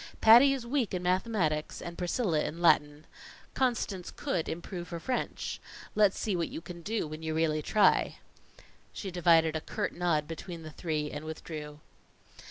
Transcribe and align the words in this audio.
Patty 0.19 0.51
is 0.51 0.65
weak 0.65 0.95
in 0.95 1.03
mathematics 1.03 1.79
and 1.79 1.95
Priscilla 1.95 2.43
in 2.43 2.59
Latin. 2.59 3.05
Constance 3.53 4.09
could 4.09 4.49
improve 4.49 4.89
her 4.89 4.99
French. 4.99 5.61
Let 5.93 6.13
us 6.13 6.17
see 6.17 6.35
what 6.35 6.49
you 6.49 6.59
can 6.59 6.81
do 6.81 7.05
when 7.05 7.21
you 7.21 7.35
really 7.35 7.61
try." 7.61 8.17
She 8.93 9.11
divided 9.11 9.55
a 9.55 9.61
curt 9.61 9.93
nod 9.93 10.27
between 10.27 10.63
the 10.63 10.71
three 10.71 11.11
and 11.11 11.23
withdrew. 11.23 11.81